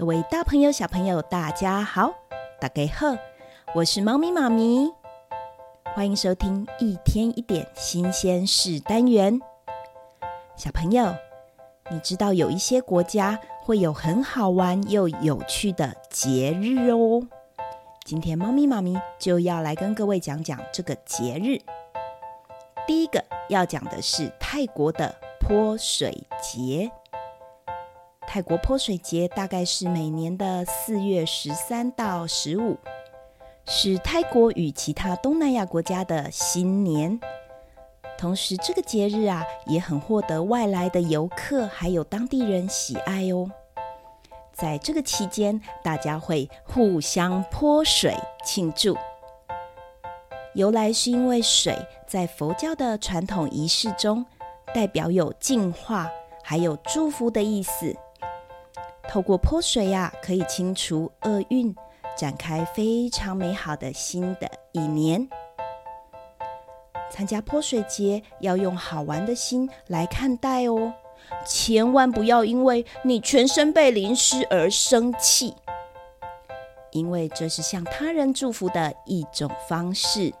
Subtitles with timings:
[0.00, 2.14] 各位大朋友、小朋友，大家好，
[2.58, 3.14] 大家好，
[3.74, 4.90] 我是猫咪妈咪，
[5.94, 9.38] 欢迎收听一天一点新鲜事单元。
[10.56, 11.14] 小朋友，
[11.90, 17.20] 你知道有一些国家会有很好玩又有趣的节日哦。
[18.02, 21.60] 今天猫咪妈咪就要来跟各位讲讲这个节日。
[22.86, 26.90] 第一个要讲的是泰国的泼水节。
[28.32, 32.78] 泰国泼水节大概是每年的四月十三到十五，
[33.66, 37.18] 是泰国与其他东南亚国家的新年。
[38.16, 43.50] 同时，这个节日啊也很获得外来的游客还有当地人喜爱哦。
[44.52, 48.96] 在这个期间，大家会互相泼水庆祝。
[50.54, 54.24] 由来是因为水在佛教的传统仪式中，
[54.72, 56.08] 代表有净化
[56.44, 57.92] 还有祝福的意思。
[59.10, 61.74] 透过泼水呀，可以清除厄运，
[62.16, 65.28] 展开非常美好的新的一年。
[67.10, 70.92] 参加泼水节要用好玩的心来看待哦，
[71.44, 75.56] 千万不要因为你全身被淋湿而生气，
[76.92, 80.32] 因为这是向他人祝福的一种方式。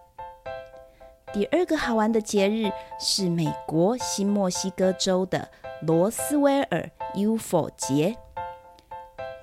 [1.32, 5.48] 第二个好玩的节日是美国新墨西哥州的
[5.82, 8.16] 罗斯威尔 UFO 节。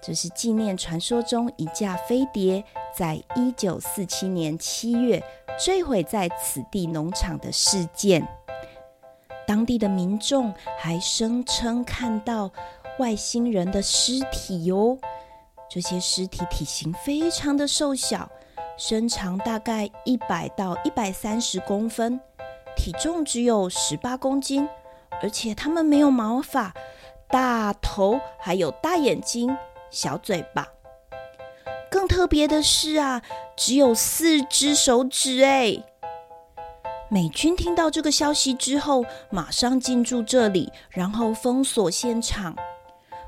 [0.08, 2.63] 这是纪念传说中一架飞碟
[2.95, 5.22] 在一九四七年七月
[5.59, 8.25] 坠毁在此地农场的事件。
[9.45, 12.50] 当地的民众还声称看到
[13.00, 14.97] 外星人的尸体哟。
[15.69, 18.31] 这些尸体体型非常的瘦小，
[18.78, 22.17] 身长大概一百到一百三十公分，
[22.78, 24.69] 体重只有十八公斤，
[25.22, 26.73] 而且它们没有毛发，
[27.28, 29.53] 大头还有大眼睛。
[29.90, 30.68] 小嘴巴，
[31.90, 33.22] 更特别的是啊，
[33.56, 35.84] 只有四只手指哎！
[37.10, 42.56] 美军听到这个消息之后，马上进驻这里，然后封锁现场。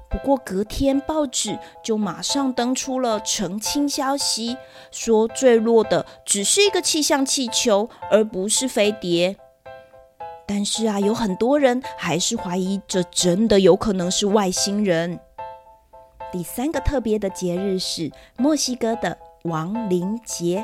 [0.10, 4.58] 不过隔天报纸就马上登出了澄清消息，
[4.92, 9.38] 说坠落的只是一个气象气球，而不是飞碟。
[10.46, 15.20] 但是啊，有很多人还是怀疑这真的有可能是外星人。
[16.32, 20.64] 第三个特别的节日是墨西哥的亡灵节，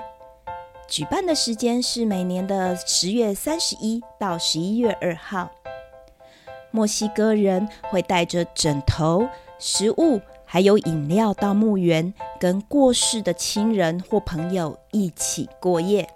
[0.88, 5.50] 举办的时间是每年的十月三十一到十一月二号。
[6.70, 9.28] 墨西哥人会带着枕头、
[9.58, 16.08] 食物还有饮料到墓园，跟过世的亲人或朋友一起过夜。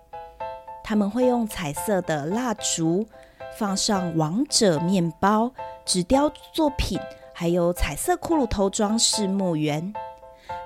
[0.84, 3.08] 他们会用彩色的蜡烛，
[3.58, 5.52] 放上王者面包、
[5.86, 7.00] 纸雕作品。
[7.40, 9.94] 还有彩色骷髅头装饰墓园，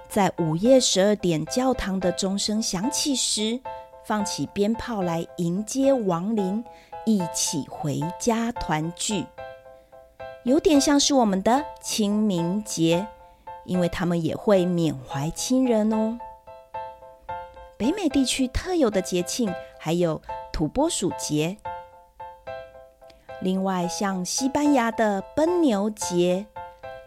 [0.10, 3.62] 在午夜十二点教堂的钟声响起时，
[4.04, 6.66] 放起鞭炮来迎接亡灵，
[7.06, 9.24] 一起回家团聚，
[10.46, 13.06] 有点像是我们的清明节，
[13.66, 16.18] 因为他们也会缅怀亲人哦。
[17.78, 20.20] 北美地区特有的节庆还有
[20.52, 21.56] 土拨鼠节，
[23.42, 26.48] 另外像西班牙的奔牛节。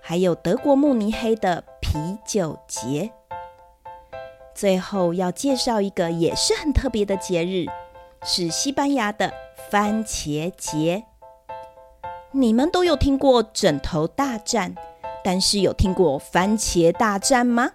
[0.09, 3.11] 还有德国慕尼黑的啤酒节。
[4.55, 7.67] 最后要介绍一个也是很特别的节日，
[8.22, 9.34] 是西班牙的
[9.69, 11.03] 番茄节。
[12.31, 14.77] 你们都有听过枕头大战，
[15.25, 17.72] 但是有听过番茄大战吗？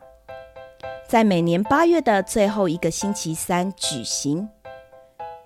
[1.09, 4.47] 在每年八月的最后一个星期三举行，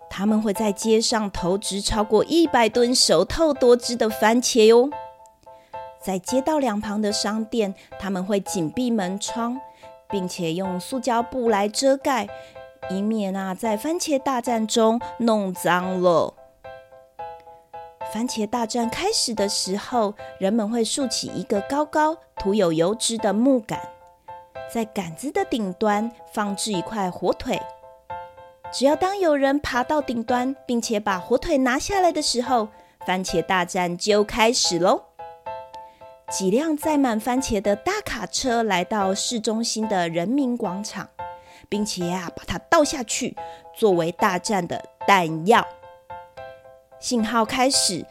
[0.08, 4.92] 他们会在街上投掷超过一百吨熟透多汁的番茄哟。
[6.06, 9.60] 在街道两旁的商店，他们会紧闭门窗，
[10.08, 12.28] 并且用塑胶布来遮盖，
[12.92, 16.36] 以免啊在番茄大战中弄脏了。
[18.14, 23.80] 番茄大战开始的时候，人们会竖起一个高高涂有油脂的木杆，
[24.72, 27.60] 在杆子的顶端放置一块火腿。
[28.72, 32.68] 只要当有人爬到顶端，并且把火腿拿下来的时候，
[33.08, 35.15] 番茄大战就开始喽。
[36.32, 41.08] 几辆载满番茄的大卡车来到市中心的人民广场，
[41.70, 43.38] 并且啊，把它倒下去，
[43.76, 45.66] 作为大战的弹药。
[47.00, 48.06] 信号开始，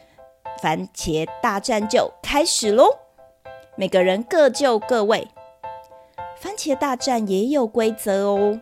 [0.61, 2.97] 番茄大战就开始喽！
[3.75, 5.27] 每个人各就各位。
[6.37, 8.61] 番茄大战也有规则哦，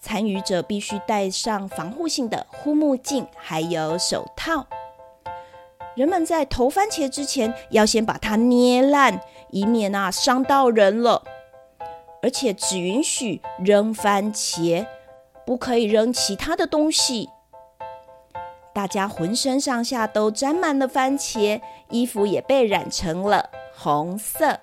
[0.00, 4.66] 参与者必须戴上防护性的护目镜，还有手套。
[5.96, 9.20] 人们在投番茄之前，要先把它捏烂，
[9.50, 11.22] 以免啊伤到人了。
[12.22, 14.86] 而且只允许扔番茄，
[15.46, 17.30] 不可以扔其他的东西。
[18.72, 24.60] 大家浑身上下都沾满了番茄，衣服也被染成了红色。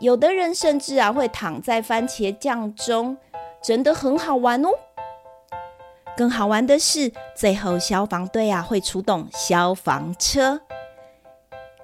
[0.00, 3.16] 有的人甚至啊会躺在番茄酱中，
[3.60, 4.68] 真的很好玩哦。
[6.18, 10.60] 更好玩的是，最后消防队啊会出动消防车，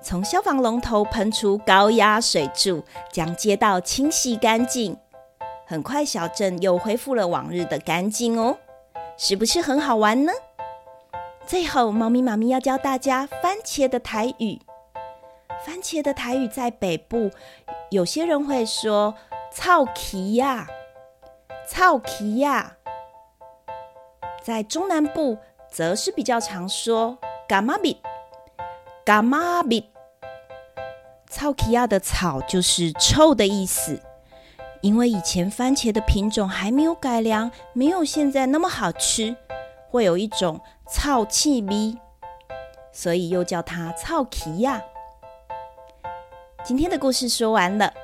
[0.02, 2.82] 从消防龙头喷出高压水柱，
[3.12, 4.96] 将街道清洗干净。
[5.64, 8.58] 很快，小镇又恢复了往日的干净哦，
[9.16, 10.32] 是不是很好玩呢？
[11.46, 14.60] 最后，猫咪妈咪要教大家番茄的台语。
[15.64, 17.30] 番茄的台语在北部，
[17.90, 19.14] 有些人会说
[19.54, 20.66] “草皮呀
[21.68, 22.78] ”，“草皮呀”。
[24.44, 25.38] 在中南部，
[25.70, 27.16] 则是比较常说
[27.48, 27.96] “嘎玛比
[29.02, 29.88] ”，“嘎玛比”。
[31.30, 34.02] 草奇呀的“草”就是臭的意思，
[34.82, 39.34] 因为以前番茄的品种还没有改良，没有现在那么好吃。
[39.88, 40.60] 会有一种
[40.90, 41.96] 臭气味，
[42.92, 44.82] 所以又叫它臭起呀。
[46.62, 47.94] 今天的故事说完了，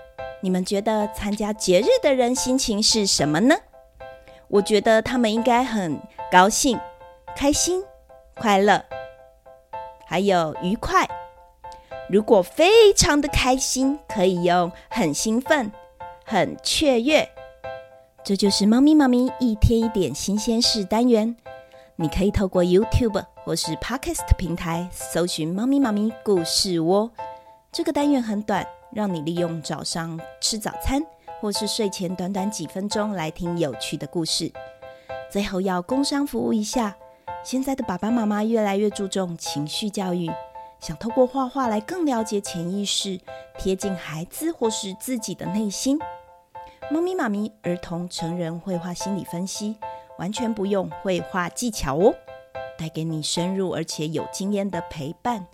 [0.40, 3.56] 你们觉得参加节日的人心情是什么呢？
[4.48, 6.78] 我觉得他们应该很高兴、
[7.34, 7.82] 开心、
[8.36, 8.84] 快乐，
[10.06, 11.04] 还有愉快。
[12.08, 15.72] 如果非常的开心，可以用很兴奋、
[16.24, 17.28] 很雀跃。
[18.22, 21.34] 这就是猫咪妈咪一天一点新鲜事单元。
[21.96, 27.10] 你可以透过 YouTube 或是 Podcast 平台搜寻“猫咪妈咪故事窝”。
[27.72, 31.02] 这个单元很短，让你利用早上吃早餐
[31.40, 34.52] 或是睡前短短几分钟来听有趣的故事。
[35.30, 36.96] 最后要工商服务一下，
[37.44, 40.30] 现在的爸爸妈妈越来越注重情绪教育，
[40.80, 43.20] 想透过画画来更了解潜意识，
[43.58, 45.98] 贴近孩子或是自己的内心。
[46.90, 49.76] 猫咪妈咪儿童成人绘画心理分析。
[50.18, 52.14] 完全不用绘画技巧哦，
[52.78, 55.46] 带给你深入而且有经验的陪伴。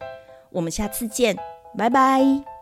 [0.50, 1.36] 我们下次见，
[1.78, 2.55] 拜拜。